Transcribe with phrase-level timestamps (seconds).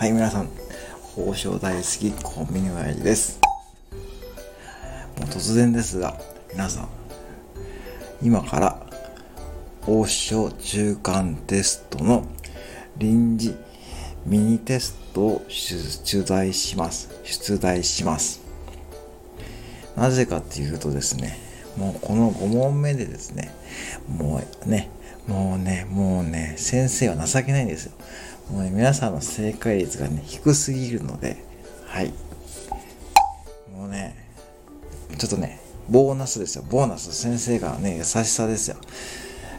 [0.00, 0.48] はい、皆さん、
[1.14, 3.38] 宝章大好きコンビニ親父です。
[5.18, 6.18] もう突然ですが、
[6.50, 6.88] 皆さん、
[8.22, 8.86] 今から
[9.86, 12.24] 王将中間テストの
[12.96, 13.54] 臨時
[14.24, 17.10] ミニテストを出題します。
[17.24, 18.40] 出題します。
[19.96, 21.38] なぜかっていうとですね、
[21.76, 23.54] もうこの5問目でですね、
[24.08, 24.88] もうね、
[25.26, 27.92] もうね、もうね、先生は情けないんですよ。
[28.52, 31.44] もう、皆さんの正解率がね、低すぎるので、
[31.86, 32.12] はい。
[33.76, 34.16] もうね、
[35.18, 36.64] ちょっとね、ボーナスですよ。
[36.68, 37.12] ボーナス。
[37.12, 38.76] 先生がね、優しさですよ。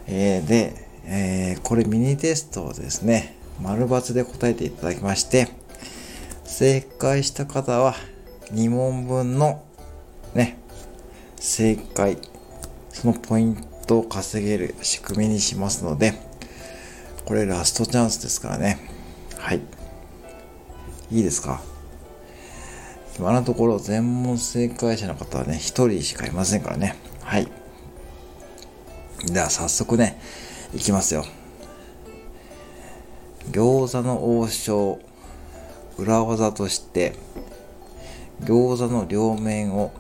[0.08, 5.50] えー、で、えー、これミニテストをですね、丸抜で答えていただきまして、
[6.44, 7.96] 正解した方は
[8.54, 9.64] 2問分の
[10.34, 10.58] ね、
[11.38, 12.18] 正解、
[12.90, 13.56] そのポイン
[13.88, 16.14] トを稼げる仕組みにしますので、
[17.26, 18.80] これラストチャンスですからね。
[19.38, 19.62] はい。
[21.12, 21.62] いいですか？
[23.18, 26.96] 今のところ全問正解者の方はね、1人しかいませんからね。
[27.22, 27.48] はい。
[29.26, 30.20] では早速ね、
[30.74, 31.26] いきますよ。
[33.52, 35.00] 餃子の王将、
[35.98, 37.16] 裏技として、
[38.42, 39.92] 餃子の両面を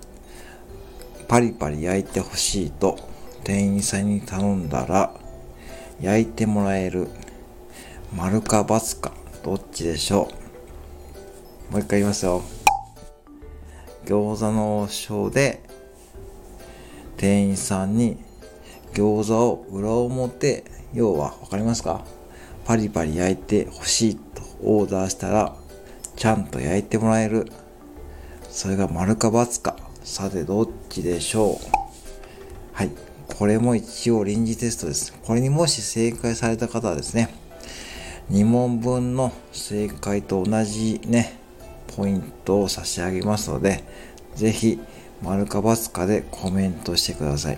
[1.27, 2.97] パリパリ焼いてほしいと
[3.43, 5.13] 店員さんに頼んだら、
[6.01, 7.07] 焼いてもらえる。
[8.15, 9.13] 丸か×か
[9.43, 10.29] どっちでしょ
[11.69, 11.73] う？
[11.73, 12.41] もう一回言いますよ。
[14.05, 15.61] 餃子の王将で
[17.17, 18.17] 店員さんに
[18.93, 22.03] 餃子を裏表要は分かりますか？
[22.65, 25.55] パリパリ焼いてほしいとオーダーしたら
[26.15, 27.51] ちゃんと焼いてもらえる。
[28.49, 31.57] それが丸か×かさてどっちでしょう？
[32.73, 32.89] はい。
[33.41, 35.13] これも一応臨時テストです。
[35.25, 37.33] これにもし正解された方はですね、
[38.29, 41.39] 2問分の正解と同じね、
[41.97, 43.83] ポイントを差し上げますので、
[44.35, 44.79] ぜひ、
[45.23, 47.57] 丸か×かでコメントしてください。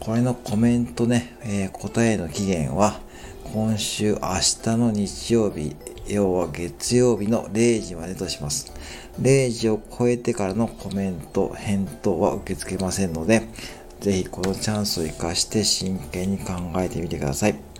[0.00, 2.98] これのコメントね、えー、答えの期限は、
[3.52, 5.76] 今週明日の日曜日、
[6.08, 8.72] 要は月曜日の0時までとします。
[9.20, 13.42] 0時を超えてからのコメント、返答は受け付けませんので、
[14.04, 17.73] ぜひこのチャンスを生かして真剣に考えてみてください。